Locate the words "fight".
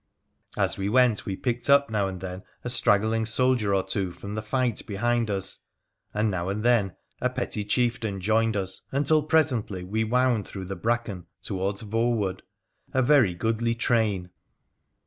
4.41-4.83